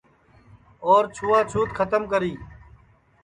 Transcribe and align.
اور 0.87 1.03
چھوا 1.15 1.39
چھوت 1.51 1.69
کھتم 1.77 2.03
کری 2.11 2.33